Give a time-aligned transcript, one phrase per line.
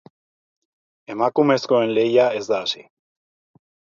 [1.15, 2.85] Emakumezkoen lehia ez da hasi.